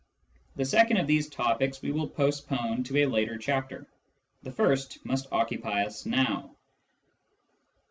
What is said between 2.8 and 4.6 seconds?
to a later chapter; the